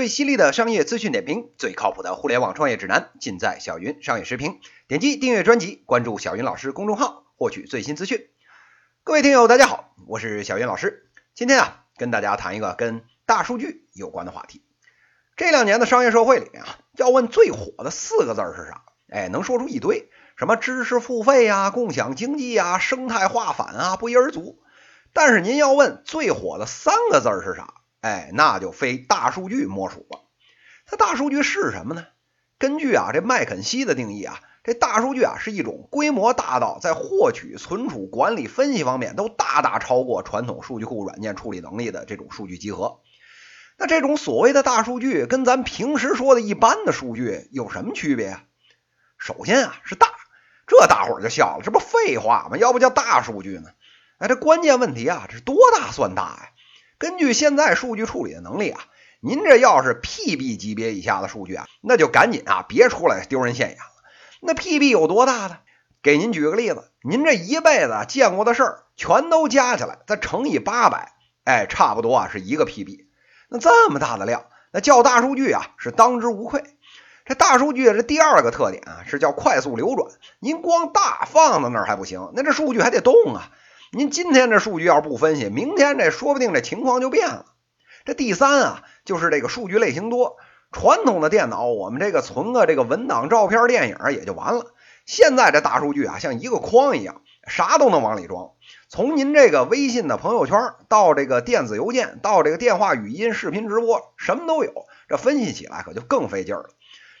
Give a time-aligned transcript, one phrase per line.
[0.00, 4.58] 最犀利的商业资讯点评，最靠谱的互联网创业指南，尽在小云商业时评。
[4.88, 8.30] 点击订阅专辑，关注小云老师公众号，获取最新资讯。
[9.04, 11.10] 各位听友，大家好，我是小云老师。
[11.34, 14.64] 今天啊，跟大家谈一个跟大数据有关的话题。
[15.36, 18.84] 这两年的商业社会里面啊，要问最火的四个字是啥？
[19.10, 24.62] 哎，能说出一堆，什么知识付费呀、共享经济呀、生态化反啊，不一而足。
[25.12, 27.74] 但是您要问最火的三个字是啥？
[28.00, 30.20] 哎，那就非大数据莫属了。
[30.86, 32.06] 它大数据是什么呢？
[32.58, 43.00] 根据啊这麦肯锡的定义啊，这大数据啊是一种规模大到在获取、存储、管理、分析方面都大大超过传统数据库软件处理能力的这种数据集合。
[43.78, 48.44] 那这种所谓的大数据跟咱平时说的一般的数据有什么区别啊？
[49.16, 50.08] 首先啊是大，
[50.66, 52.58] 这大伙儿就笑了，这不废话吗？
[52.58, 53.70] 要不叫大数据呢？
[54.18, 56.48] 哎，这关键问题啊，这是多大算大呀？
[57.00, 58.84] 根据现在数据处理的能力啊，
[59.20, 63.84] 您这要是 PB 级别以下的数据啊，那就赶紧啊别出来丢人现眼了。
[64.42, 65.56] 那 PB 有多大呢？
[66.02, 71.12] 给您举个例子，您这一辈子见过的事儿全都加起来，再乘以八百，
[71.44, 73.06] 哎，差不多啊是一个 PB。
[73.48, 76.62] 那这么大的量，那叫大数据啊是当之无愧。
[77.24, 80.10] 这大数据这第二个特点啊是叫快速流转。
[80.38, 83.50] 您光大放在那儿还不行，那这数据还得动啊。
[83.92, 87.46] 您今天这数据要是不分析，明天这说不定这情况就变了。
[88.04, 90.36] 这第三啊，就是这个数据类型多。
[90.70, 94.66] 传统的电脑，我们这个存个这个文档、照片、电影也就完了。
[95.06, 98.50] 现在这大数据啊，像一个筐一样，啥都能往里装。
[98.88, 100.56] 从您这个微信的朋友圈，
[100.88, 104.72] 到这个电子邮件，到这个电话、语音、视频直播，什么都有。
[105.08, 106.70] 这分析起来可就更费劲了。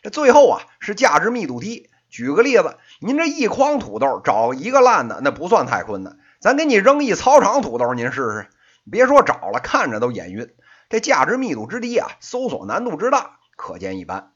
[0.04, 1.90] 这最后啊，是价值密度低。
[2.08, 6.16] 举个例子，您这一筐土豆找一个烂的，那不算太困难。
[6.40, 8.46] 咱给你扔一操场土豆，您试试。
[8.90, 10.54] 别说找了，看着都眼晕。
[10.88, 14.32] 这价值密度之低啊，搜索难度之大，可见一斑。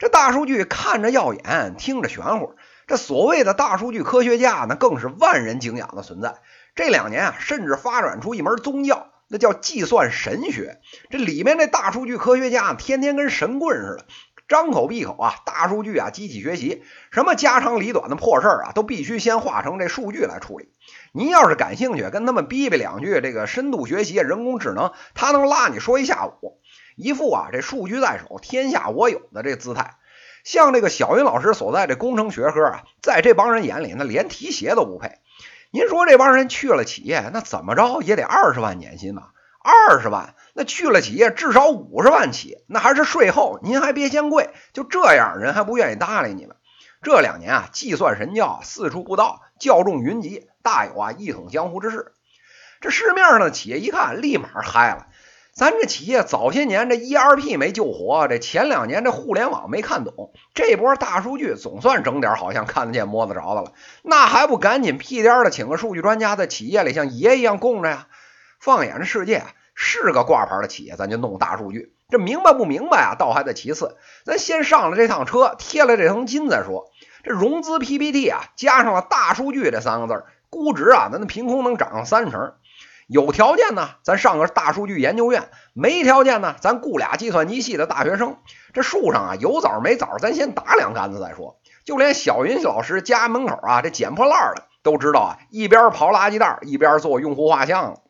[0.00, 2.56] 这大数据看着耀眼，听着玄乎。
[2.88, 6.34] 这所谓的大数据科学家呢，更是万人敬仰的存在。
[6.74, 10.80] 这两年啊，甚至发展出一门宗教，那叫计算神学。
[11.10, 14.04] 这里面这大数据科学家，天天跟神棍似的。
[14.46, 20.68] 张口闭口啊，大数据啊，机器学习，什么家长里短的破事儿啊，都必须先化成这数据来处理。
[21.16, 26.58] 您要是感兴趣，跟他们逼逼两句，这个深度学习、人工智能，他能拉你说一下午，
[26.96, 29.94] 一副啊这数据在手，天下我有的这姿态。
[30.42, 35.20] 像这个小云老师所在这工程学科啊，在这帮人眼里，那连提鞋都不配。
[35.70, 39.30] 您说这帮人去了企业，那怎么着也得二十万年薪吧？
[39.62, 44.50] 二十万，那去了企业至少五十万起，那还是税后，您还别嫌贵。
[44.72, 46.56] 就这样，人还不愿意搭理你们。
[47.02, 52.12] 这两年啊，计算神教四处布道，教众云集，大有啊一统江湖之势。
[52.80, 55.06] 这市面上的企业一看，立马嗨了。
[55.52, 63.72] 咱这企业早些年这 ERP 没救活，这前两年这互联网没看懂，这波大数据总算整点好像看得见摸得着的了。
[64.02, 68.08] 那还不赶紧屁颠的请个数据专家在企业里像爷一样供着呀？
[68.58, 71.94] 放眼这世界，是个挂牌的企业，咱就弄大数据。
[72.08, 73.14] 这明白不明白啊？
[73.16, 76.90] 倒还在其次，咱先上了这趟车，贴了这层金再说。
[77.22, 80.24] 这融资 PPT 啊，加上了大数据这三个字，
[80.54, 82.54] 估值啊，咱凭空能涨上三成。
[83.08, 85.42] 有条件呢，咱上个大数据研究院；
[85.72, 88.36] 没条件呢，咱雇俩计算机系的大学生。
[88.72, 91.58] 这树上啊，有枣没枣，咱先打两杆子再说。
[91.84, 98.00] 就连小云老师家门口啊，这捡破烂的都知道啊，一边刨垃圾袋，一边做用户画像。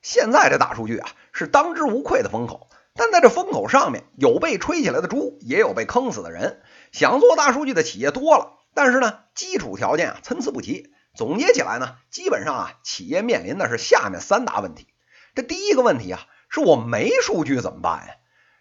[0.00, 6.62] 现在这大数据啊，是当之无愧的风口，但在这风口上面，有被吹起来的猪，也有被坑死的人。
[6.92, 10.94] 想做大数据的企业多了，但是呢，基础条件啊参差不齐。
[11.14, 14.88] 总结起来呢，基本上啊，企业面临的是下面三大问题。
[15.34, 18.14] 这第一个问题啊，是我没数据怎么办呀？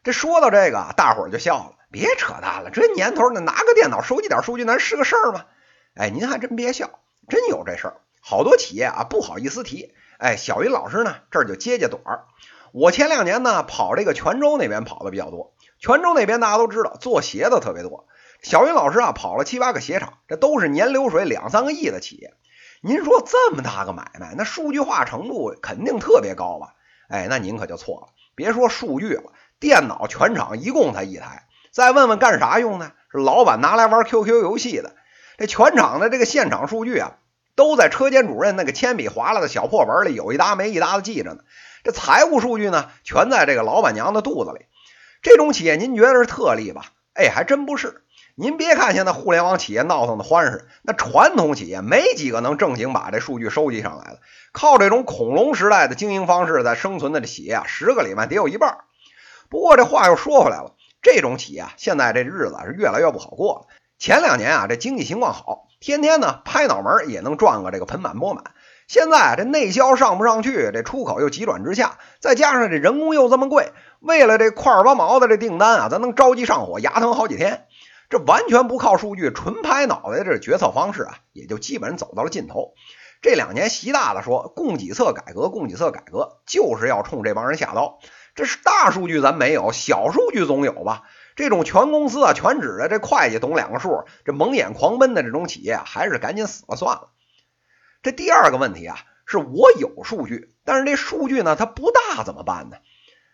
[0.03, 5.45] 这说到这个，大伙儿就笑了，别扯淡了，这年头呢，拿个电脑收集点数据，那是个事儿吗？
[5.95, 8.01] 哎，您还真别笑，真有这事儿。
[8.21, 9.93] 好多企业啊，不好意思提。
[10.17, 11.15] 哎，小云老师呢？
[11.31, 12.25] 这儿就接接短儿。
[12.71, 15.53] 我前两年呢跑这个泉州那边跑的比较多。
[15.79, 18.07] 泉州那边大家都知道，做鞋的特别多。
[18.41, 22.33] 小云老师啊跑了七八个鞋厂，这都是年流水两三个亿的企业。
[22.85, 26.73] 您说这么大个买卖，那数据化程度肯定特别高吧？
[27.07, 28.07] 哎，那您可就错了。
[28.35, 31.47] 别说数据了，电脑全场一共才一台。
[31.71, 32.91] 再问问干啥用呢？
[33.09, 34.95] 是老板拿来玩 QQ 游戏的。
[35.37, 37.15] 这全场的这个现场数据啊。
[37.55, 41.43] 都在车间主任那个铅笔划拉的小破本里，有一搭没一搭的记着呢。
[41.83, 44.65] 这财务数据呢，全在这个老板娘的肚子里。
[45.21, 46.87] 这种企业您觉得是特例吧？
[47.13, 48.02] 哎，还真不是。
[48.35, 54.21] 您别看现在互联网企业闹腾的欢实，那传统企业没几个能正经把这数据收集上来的。
[54.51, 58.79] 靠这种恐龙时代的经营方式在生存的这企业啊，十个里面得有一半。
[59.49, 63.67] 不过这话又说回来了，这种企业现在这日子是越来越不好过了。
[63.99, 68.45] 前两年啊，这经济情况好，天天呢拍脑门也能赚个这个盆满钵满。
[68.87, 77.67] 现在这内销上不上去，这出口又急转直下，再加上这人工又这么贵，为了这块儿八毛的这订单啊，咱能着急上火，牙疼好几天。
[78.13, 82.75] 这完全不靠数据，纯拍脑袋这决策方式啊，也就基本走到了尽头。
[83.23, 87.97] 这两年习大大说供给侧改革，供给侧改革就是要冲这帮人下刀。
[88.35, 91.05] 这是大数据咱没有，小数据总有吧？
[91.35, 97.09] 这种全公司啊全指着这会计懂两个数，这蒙眼狂奔的这种企业，还是赶紧死了算了。
[98.03, 102.77] 这第二个问题啊，是我有数据，但是这数据呢它不大怎么办呢？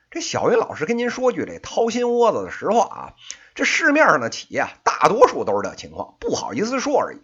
[0.09, 3.13] 这小云老师跟您说句这掏心窝子的实话啊，
[3.59, 7.19] 这市面上的企业大多数都是这情况，不好意思说而已。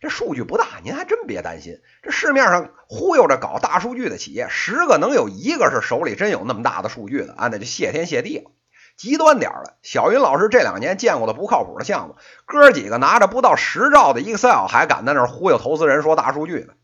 [0.00, 1.80] 这数据不大，您还真别担心。
[2.04, 8.52] 这市面上忽悠着搞大数据的企业，十个能有一个是手里真有那么大的数据的啊，那就谢天谢地了。
[8.96, 12.14] 极端点的，小云老师这两年见过的不靠谱的项目，
[12.46, 16.74] 哥几个拿着不到十兆的 Excel 还敢在那忽悠投资人说大数据呢。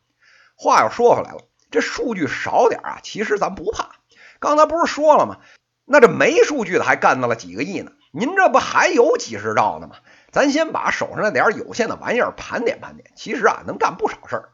[0.57, 3.91] 话又说回来了，这数据少点啊，其实咱不怕。
[4.41, 5.37] 刚才不是说了吗？
[5.85, 7.93] 那这没数据的还干到了几个亿呢？
[8.13, 9.97] 您这不还有几十兆呢吗？
[10.31, 14.49] 咱先把手上那点有限的玩意儿盘点盘点，其实啊能干不少事儿。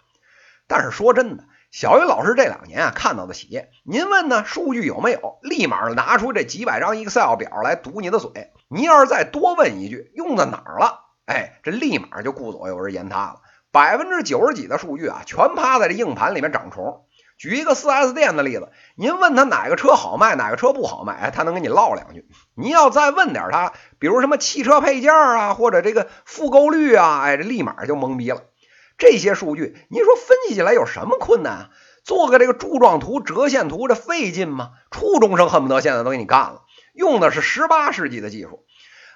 [0.67, 5.39] 但是说真的，小云老师这两年啊看到的企业，您问呢数据有没有？
[5.43, 8.53] 立马拿出这几百张 Excel 表来堵你的嘴。
[8.69, 13.41] 您要是再多问一句用在哪儿了，哎，这立马就顾左右而言他了。
[13.71, 17.05] 百分之九十几的数据啊全趴在这硬盘里面长虫。
[17.37, 22.27] 举一个 4S 店的例子，您问他哪个车好卖，哪个车不好卖，他能跟你唠两句。
[22.55, 28.43] 您要再问点他，比如什么汽车配件啊，或者这个复购率啊，哎，这立马就懵逼了。
[28.97, 31.71] 这些数据，您说分析起来有什么困难啊？
[32.05, 34.71] 做个这个柱状图、折线图，这费劲吗？
[34.91, 36.63] 初中生恨不得现在都给你干了。
[36.93, 38.65] 用的是十八世纪的技术。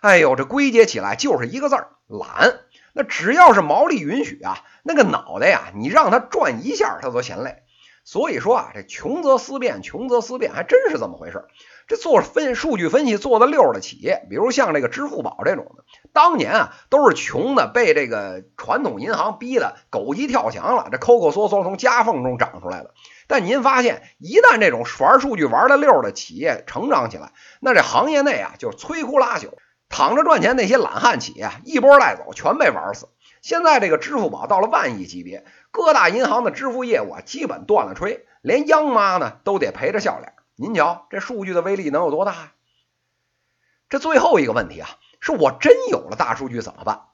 [0.01, 2.59] 哎呦，这归结起来就是一个字儿：懒。
[2.95, 7.63] 那只要是毛利允许啊，那个脑袋呀，你让他转一下，他都嫌累。
[8.11, 11.45] 所以说啊，这穷则思变，穷则思变，还真是这么回事。
[11.89, 15.85] 这做分数据分析做的溜的企业，比如像这个支付宝这种的，
[16.15, 22.95] 当年啊都是穷的，被这个传统银行逼的狗急跳墙了，这抠抠缩缩从夹缝中长出来的。
[23.27, 29.51] 但您发现，一旦这种玩数据玩的溜的企业成长起来，那这行业内啊就摧枯拉朽，
[29.91, 33.11] 躺着赚钱那些懒汉企业一波带走，全被玩死。
[33.49, 35.47] 现在这个支付宝到了万亿级别。
[35.71, 40.35] 各大银行的支付业务啊，基本断了吹，连央妈呢都得陪着笑脸。
[40.55, 42.53] 您瞧，这数据的威力能有多大？
[43.89, 44.91] 这最后一个问题啊，
[45.21, 47.05] 是我真有了大数据怎么办？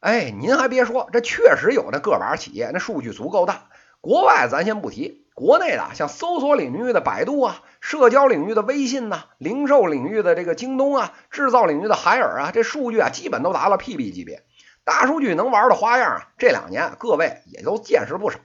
[0.00, 3.68] 哎，您还别说，这确实有那个把企业，那数据足够大。
[4.00, 14.42] 国外咱先不提，国内的像搜索领域的百度啊，社交领域的微信呐，零售领域的这个京东啊，制造领域的海尔啊，这数据啊，基本都达到 PB 级别。
[14.84, 18.38] 大数据能玩的花样啊，这两年各位也都见识不少。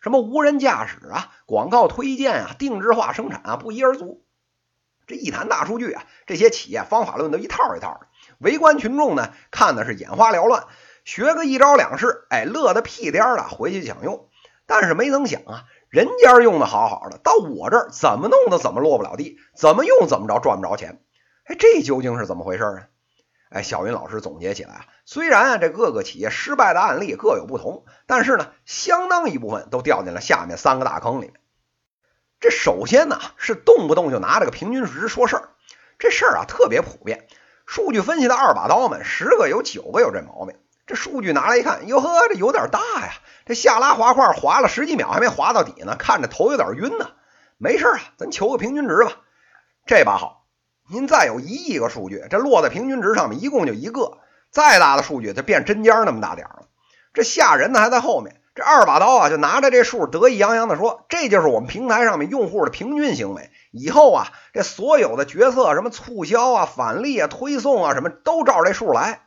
[0.00, 4.24] 什么无人驾驶啊，广告推荐啊，定制化生产啊，不一而足。
[5.06, 8.06] 这一谈大数据啊，这些企业方法论都一套一套的。
[8.38, 10.64] 围观群众呢，看的是眼花缭乱，
[11.04, 14.28] 学个一招两式，哎，乐得屁颠儿的，回去想用。
[14.66, 21.02] 但是没曾想啊，人家用的好好的，到我这儿怎么弄的怎么落不了地，怎么用怎么着赚不着钱。
[21.44, 22.88] 哎，这究竟是怎么回事啊？
[23.54, 31.34] 哎，小云老师总结起来啊，虽然啊这各个企业失败的案例各有不同，但是呢，相当一部分都掉进了下面三个大坑里面。
[32.40, 35.48] 这首先呢是动不动就拿这个平均值说事儿，
[36.00, 37.28] 这事儿啊特别普遍。
[37.64, 40.56] 数据分析的二把刀们，十个有九个有这毛病。
[40.86, 43.12] 这数据拿来一看，哟呵，这有点大呀！
[43.46, 47.12] 这下拉滑块滑了十几秒还没滑到底呢，看着头有点晕呢。
[47.56, 49.12] 没事啊，咱求个平均值吧。
[49.86, 50.43] 这把好。
[50.94, 54.18] 您再有一亿个数据，这落在平均值上面，一共就一个。
[54.50, 56.68] 再大的数据，就变针尖那么大点了。
[57.12, 58.40] 这吓人的还在后面。
[58.54, 63.50] 这二把刀啊，就拿着这数得意洋洋的说：“这就是我们平台上面用户的平均行为。
[63.72, 69.22] 以后啊，这所有的决策，什么促销啊、返利啊、推送啊，什么都照这数来。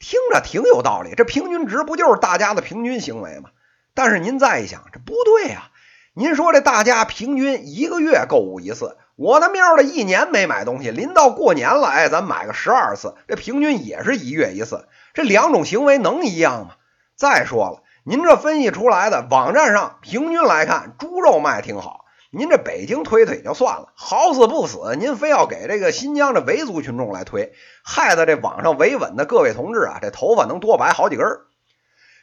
[0.00, 1.14] 听着挺有道理。
[1.16, 3.50] 这平均值不就是大家的平均行为吗？
[3.94, 5.70] 但是您再一想，这不对呀。
[6.18, 16.74] 您说这大家平均一个月购物一次。”我他喵的一年没买东西，临到过年了，哎，咱买个十二次，这平均也是一月一次，这两种行为能一样吗？
[17.16, 27.52] 再说了，您这分析出来的网站上平均来看，猪肉卖挺好，您这北京推推也就算了，好死不死，您非要给这个新疆的维族群众来推，
[27.84, 31.42] 害得这网上维稳的各位同志啊，这头发能多白好几根儿。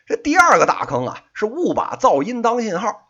[0.06, 3.02] 这第二个大坑啊，是误把噪音当信号。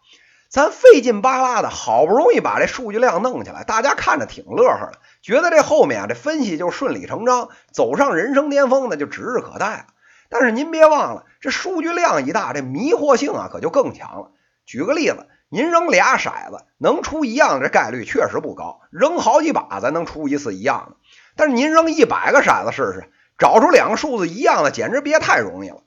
[0.56, 9.88] 咱费劲巴拉的，好不容易把这数据量弄起来，大家看着挺乐呵的，觉得这后面啊，这分析就顺理成章，走上人生巅峰，那就指日可待了。
[10.30, 14.32] 但是您别忘了，这数据量一大，这迷惑性啊可就更强了。
[14.66, 20.96] 举个例子，您扔俩骰子，能出一样的，这概率确实不高；扔好几把咱能出一次一样的。
[21.36, 25.82] 但是您扔一百个骰子试试，找出两个数字一样的，简直别太容易了。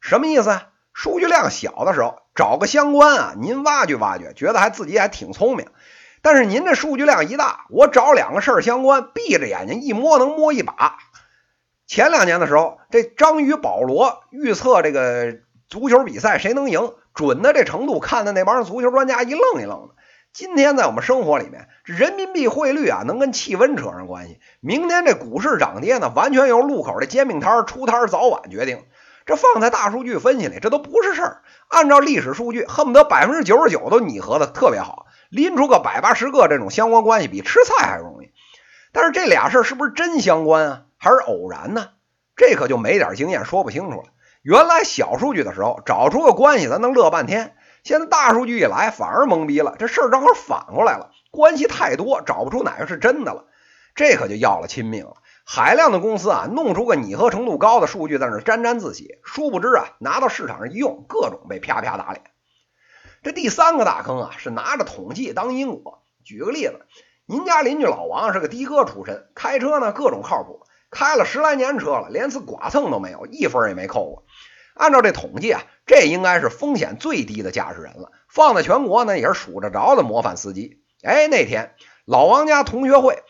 [0.00, 0.68] 什么意思啊？
[0.94, 5.66] 数据量小的时候，找个相关啊，您挖掘挖掘，觉得还自己还挺聪明。
[6.22, 10.96] 但是您这数据量一大，我找两个事儿相关，闭着眼睛一摸能摸一把。
[11.86, 15.36] 前两年的时候，这章鱼保罗预测这个
[15.68, 19.94] 足球比赛谁能赢，准的这程度，看的那帮足球专家一愣一愣的。
[20.32, 24.40] 今天在我们生活里面，人民币汇率啊，能跟气温扯上关系。
[24.60, 28.84] 明天这股市涨跌呢，完全由路口的煎饼摊出摊早晚决定。
[29.26, 31.42] 这放在大数据分析里，这都不是事儿。
[31.68, 38.32] 按照历史数据，恨不得百分之九十九都拟合的特别好，拎出个百八十个这种相关关系，比吃菜还容易。
[38.92, 41.88] 但是这俩事儿是不是真相关啊，还是偶然呢？
[42.36, 44.04] 这可就没点经验说不清楚了。
[44.42, 47.52] 原来小数据的时候找出个关系，咱能乐半天；
[47.82, 49.74] 现在大数据一来，反而懵逼了。
[49.78, 53.46] 这事儿正好反过来了，关系太多，找不出哪个是真的了。
[53.94, 55.14] 这可就要了亲命了。
[55.46, 62.24] 海量的公司啊，弄出个拟合程度高的数据，在那沾沾自喜，殊不知啊，拿到市场上一用，各种被啪啪打脸。
[63.22, 66.02] 这第三个大坑啊，是拿着统计当因果。
[66.24, 66.80] 举个例子，
[67.26, 74.24] 您家邻居老王是个的哥出身，开车呢各种靠谱，开了十来年车了，连次剐蹭都没有，一分也没扣过。
[74.74, 80.80] 按照这统计啊，这应该是风险最低的驾驶人了，放在全国呢也是数得着的模范司机。
[81.02, 81.74] 哎，那天
[82.06, 83.22] 老王家同学会。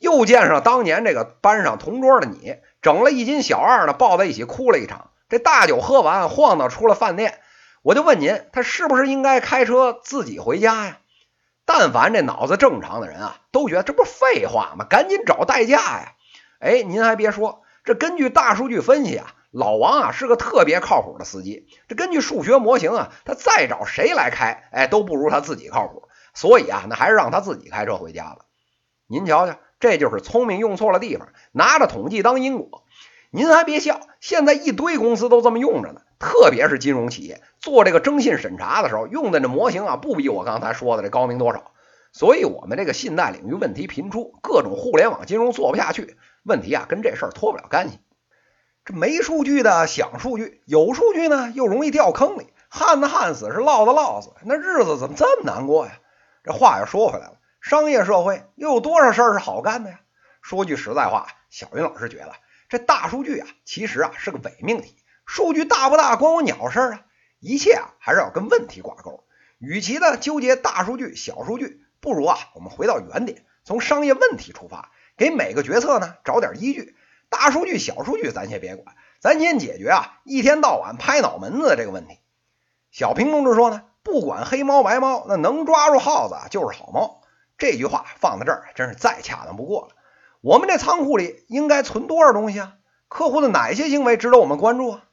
[0.00, 5.10] 又见上当年这个班上同桌的你，整了一斤小二呢，抱在一起哭了一场。
[5.28, 7.38] 这大酒喝完，晃荡出了饭店。
[7.82, 10.98] 我就问您，他是不是应该开车自己回家呀？
[11.66, 14.86] 但凡这脑子正常的人啊，都觉得这不是废话吗？
[14.88, 16.14] 赶紧找代驾呀！
[16.58, 21.68] 哎，您还别说，这根据大数据分析啊，老王啊是个特别靠谱的司机。
[21.88, 26.08] 这根据数学模型啊，他再找谁来开，哎，都不如他自己靠谱。
[26.32, 28.46] 所以啊，那还是让他自己开车回家吧。
[29.06, 29.58] 您瞧瞧。
[29.80, 32.84] 这就是聪明用错了地方，拿着统计当因果。
[33.32, 41.72] 您还别笑，现在一堆公司都这么用着呢，特别是金融企业做这个征信审查的时候用的这模型啊，不比我刚才说的这高明多少。
[42.12, 48.00] 所以，我们这个信贷领域问题频出，各种互联网金融做不下去，问题啊跟这事儿脱不了干系。
[48.84, 55.92] 这没数据的想数据，有数据呢又容易掉坑里，旱的旱死，是涝的涝死，那日子怎么这么难过呀？
[56.42, 57.34] 这话又说回来了。
[57.60, 60.00] 商业社会又有多少事儿是好干的呀？
[60.42, 62.32] 说句实在话，小云老师觉得
[62.68, 64.96] 这大数据啊，其实啊是个伪命题。
[65.26, 67.02] 数据大不大关我鸟事儿啊？
[67.38, 69.24] 一切啊还是要跟问题挂钩。
[69.58, 76.96] 与其呢纠结大数据、小数据，不如啊我们回到原点，从商业问题出发，给每个决策呢找点依据。
[77.28, 82.18] 大数据、小数据咱先别管，咱先解决啊一天到晚拍脑门子的这个问题。
[82.90, 87.19] 小平同志说呢，不管黑猫白猫，那能抓住耗子就是好猫。
[87.60, 89.88] 这句话放在这儿，真是再恰当不过了。
[90.40, 92.76] 我们这仓库里应该存多少东西啊？
[93.06, 95.04] 客户的哪些行为值得我们关注啊？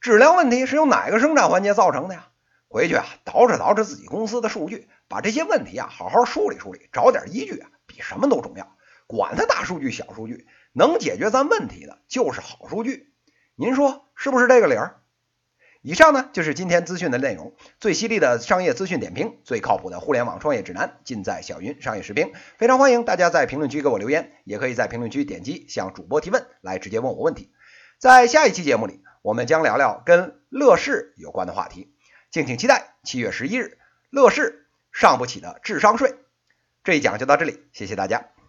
[0.00, 2.28] 质量问题是由哪个生产环节造成的呀？
[2.68, 8.76] 回去啊，捯饬捯饬自己公司的数据，把这些问题啊好好梳理梳理，找点依据啊，比什么都重要。
[9.08, 13.12] 管他大数据小数据，能解决咱问题的就是好数据。
[13.56, 14.99] 您说是不是这个理儿？
[15.82, 22.32] 以上呢就是今天资讯的内容，最犀利的商业资讯点评，最靠谱的互联网创业指南，尽在小云商业视频。
[22.58, 27.50] 非常欢迎大家在评论区给我留言，也可以在评论区点击向主播提问，来直接问我问题。
[27.98, 31.94] 在下一期节目里，我们将聊聊跟乐视有关的话题，
[32.30, 32.94] 敬请期待。
[33.02, 33.78] 七月十一日，
[34.10, 36.14] 乐视上不起的智商税。
[36.84, 38.39] 这一讲就到这里，谢谢大家。